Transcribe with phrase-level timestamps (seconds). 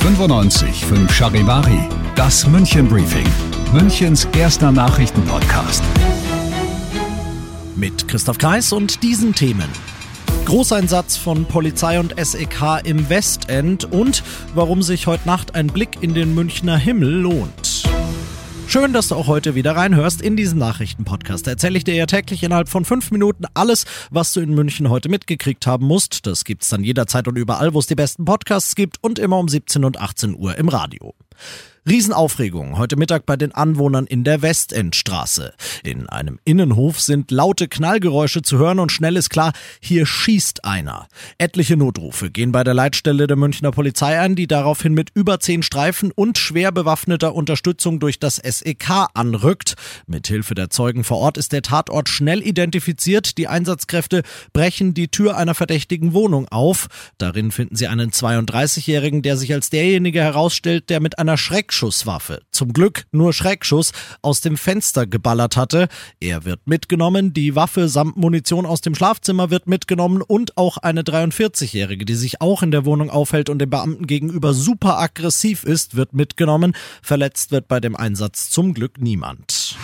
[0.00, 3.26] 95 Charivari, das München Briefing,
[3.72, 5.82] Münchens erster Nachrichtenpodcast.
[7.74, 9.70] Mit Christoph Kreis und diesen Themen.
[10.44, 14.22] Großeinsatz von Polizei und SEK im Westend und
[14.54, 17.59] warum sich heute Nacht ein Blick in den Münchner Himmel lohnt.
[18.70, 21.44] Schön, dass du auch heute wieder reinhörst in diesen Nachrichtenpodcast.
[21.44, 24.90] Da erzähle ich dir ja täglich innerhalb von fünf Minuten alles, was du in München
[24.90, 26.24] heute mitgekriegt haben musst.
[26.24, 29.48] Das gibt's dann jederzeit und überall, wo es die besten Podcasts gibt und immer um
[29.48, 31.16] 17 und 18 Uhr im Radio.
[31.88, 35.54] Riesenaufregung heute Mittag bei den Anwohnern in der Westendstraße.
[35.82, 41.08] In einem Innenhof sind laute Knallgeräusche zu hören und schnell ist klar, hier schießt einer.
[41.38, 45.62] Etliche Notrufe gehen bei der Leitstelle der Münchner Polizei ein, die daraufhin mit über zehn
[45.62, 49.74] Streifen und schwer bewaffneter Unterstützung durch das SEK anrückt.
[50.06, 53.38] Mithilfe der Zeugen vor Ort ist der Tatort schnell identifiziert.
[53.38, 54.22] Die Einsatzkräfte
[54.52, 56.88] brechen die Tür einer verdächtigen Wohnung auf.
[57.16, 62.42] Darin finden sie einen 32-Jährigen, der sich als derjenige herausstellt, der mit einer Schreck Schreckschusswaffe,
[62.50, 65.86] zum Glück nur Schreckschuss, aus dem Fenster geballert hatte.
[66.18, 71.02] Er wird mitgenommen, die Waffe samt Munition aus dem Schlafzimmer wird mitgenommen und auch eine
[71.02, 75.94] 43-Jährige, die sich auch in der Wohnung aufhält und dem Beamten gegenüber super aggressiv ist,
[75.94, 76.74] wird mitgenommen.
[77.02, 79.76] Verletzt wird bei dem Einsatz zum Glück niemand.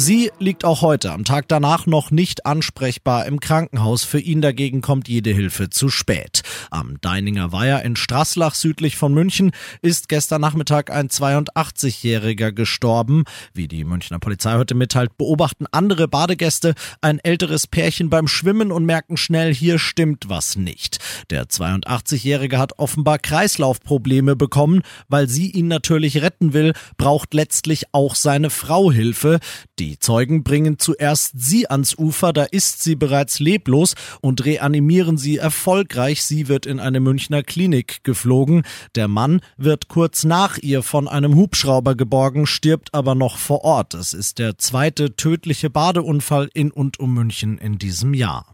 [0.00, 4.04] Sie liegt auch heute, am Tag danach, noch nicht ansprechbar im Krankenhaus.
[4.04, 6.42] Für ihn dagegen kommt jede Hilfe zu spät.
[6.70, 9.50] Am Deininger Weiher in Straßlach südlich von München
[9.82, 13.24] ist gestern Nachmittag ein 82-Jähriger gestorben.
[13.54, 18.84] Wie die Münchner Polizei heute mitteilt, beobachten andere Badegäste ein älteres Pärchen beim Schwimmen und
[18.84, 20.98] merken schnell, hier stimmt was nicht.
[21.30, 24.82] Der 82-Jährige hat offenbar Kreislaufprobleme bekommen.
[25.08, 29.40] Weil sie ihn natürlich retten will, braucht letztlich auch seine Frau Hilfe.
[29.78, 35.36] Die Zeugen bringen zuerst sie ans Ufer, da ist sie bereits leblos und reanimieren sie
[35.36, 36.24] erfolgreich.
[36.24, 38.64] Sie wird in eine Münchner Klinik geflogen.
[38.96, 43.94] Der Mann wird kurz nach ihr von einem Hubschrauber geborgen, stirbt aber noch vor Ort.
[43.94, 48.46] Es ist der zweite tödliche Badeunfall in und um München in diesem Jahr.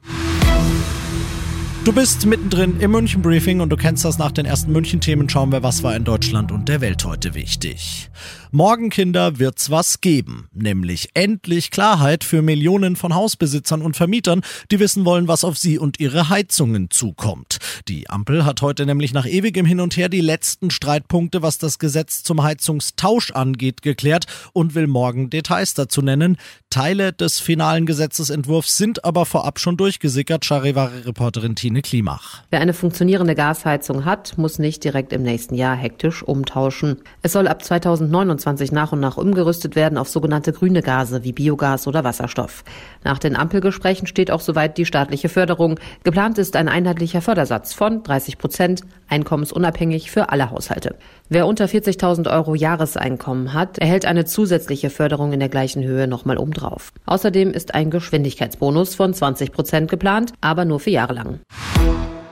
[1.85, 5.29] Du bist mittendrin im München Briefing und du kennst das nach den ersten München Themen.
[5.29, 8.09] Schauen wir, was war in Deutschland und der Welt heute wichtig.
[8.53, 10.49] Morgen, Kinder, wird's was geben.
[10.55, 14.41] Nämlich endlich Klarheit für Millionen von Hausbesitzern und Vermietern,
[14.71, 17.59] die wissen wollen, was auf sie und ihre Heizungen zukommt.
[17.89, 21.79] Die Ampel hat heute nämlich nach ewigem Hin und Her die letzten Streitpunkte, was das
[21.79, 26.39] Gesetz zum Heizungstausch angeht, geklärt und will morgen Details dazu nennen.
[26.71, 32.43] Teile des finalen Gesetzesentwurfs sind aber vorab schon durchgesickert, Charivari-Reporterin Tine Klimach.
[32.51, 36.99] Wer eine funktionierende Gasheizung hat, muss nicht direkt im nächsten Jahr hektisch umtauschen.
[37.23, 41.89] Es soll ab 2029 nach und nach umgerüstet werden auf sogenannte grüne Gase wie Biogas
[41.89, 42.63] oder Wasserstoff.
[43.03, 45.81] Nach den Ampelgesprächen steht auch soweit die staatliche Förderung.
[46.05, 50.95] Geplant ist ein einheitlicher Fördersatz von 30 Prozent, einkommensunabhängig für alle Haushalte.
[51.29, 56.39] Wer unter 40.000 Euro Jahreseinkommen hat, erhält eine zusätzliche Förderung in der gleichen Höhe nochmal
[56.39, 56.93] obendrauf.
[57.07, 61.41] Außerdem ist ein Geschwindigkeitsbonus von 20 Prozent geplant, aber nur für Jahre lang.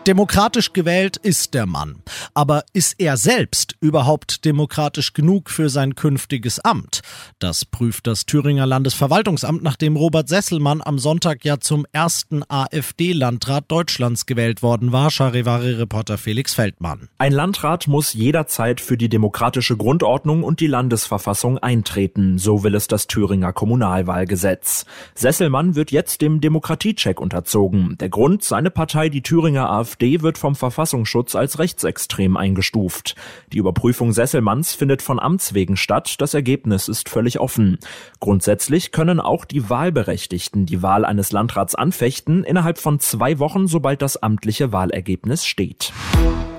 [0.07, 2.03] Demokratisch gewählt ist der Mann.
[2.35, 7.03] Aber ist er selbst überhaupt demokratisch genug für sein künftiges Amt?
[7.39, 14.27] Das prüft das Thüringer Landesverwaltungsamt, nachdem Robert Sesselmann am Sonntag ja zum ersten AfD-Landrat Deutschlands
[14.27, 15.09] gewählt worden war.
[15.09, 17.09] Charivari-Reporter Felix Feldmann.
[17.19, 22.39] Ein Landrat muss jederzeit für die demokratische Grundordnung und die Landesverfassung eintreten.
[22.39, 24.85] So will es das Thüringer Kommunalwahlgesetz.
[25.15, 27.97] Sesselmann wird jetzt dem Demokratiecheck unterzogen.
[28.01, 33.15] Der Grund, seine Partei, die Thüringer AfD, AfD wird vom Verfassungsschutz als rechtsextrem eingestuft.
[33.53, 36.15] Die Überprüfung Sesselmanns findet von Amts wegen statt.
[36.19, 37.79] Das Ergebnis ist völlig offen.
[38.19, 44.01] Grundsätzlich können auch die Wahlberechtigten die Wahl eines Landrats anfechten innerhalb von zwei Wochen, sobald
[44.01, 45.93] das amtliche Wahlergebnis steht.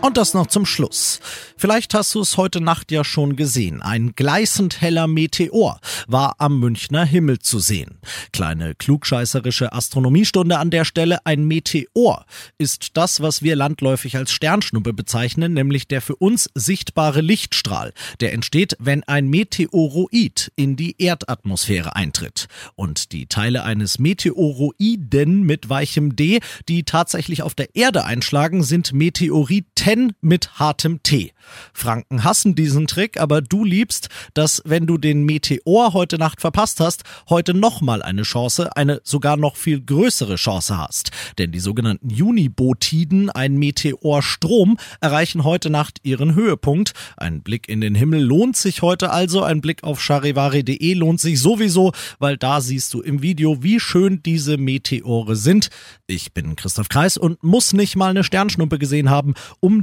[0.03, 1.21] Und das noch zum Schluss.
[1.55, 3.81] Vielleicht hast du es heute Nacht ja schon gesehen.
[3.81, 7.99] Ein gleißend heller Meteor war am Münchner Himmel zu sehen.
[8.33, 11.25] Kleine klugscheißerische Astronomiestunde an der Stelle.
[11.25, 12.25] Ein Meteor
[12.57, 17.93] ist das, was wir landläufig als Sternschnuppe bezeichnen, nämlich der für uns sichtbare Lichtstrahl.
[18.19, 22.49] Der entsteht, wenn ein Meteoroid in die Erdatmosphäre eintritt.
[22.75, 28.91] Und die Teile eines Meteoroiden mit weichem D, die tatsächlich auf der Erde einschlagen, sind
[28.91, 31.33] Meteoriten Pen mit hartem T.
[31.71, 36.79] Franken hassen diesen Trick, aber du liebst, dass wenn du den Meteor heute Nacht verpasst
[36.79, 41.11] hast, heute nochmal eine Chance, eine sogar noch viel größere Chance hast.
[41.37, 46.93] Denn die sogenannten Junibotiden, ein Meteorstrom, erreichen heute Nacht ihren Höhepunkt.
[47.17, 51.39] Ein Blick in den Himmel lohnt sich heute also, ein Blick auf charivari.de lohnt sich
[51.39, 55.69] sowieso, weil da siehst du im Video, wie schön diese Meteore sind.
[56.07, 59.82] Ich bin Christoph Kreis und muss nicht mal eine Sternschnuppe gesehen haben, um